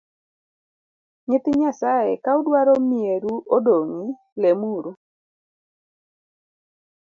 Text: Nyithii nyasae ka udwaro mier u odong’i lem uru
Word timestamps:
Nyithii 1.27 1.57
nyasae 1.59 2.13
ka 2.23 2.31
udwaro 2.39 2.73
mier 2.89 3.23
u 3.33 3.35
odong’i 3.55 4.05
lem 4.41 4.61
uru 4.75 4.91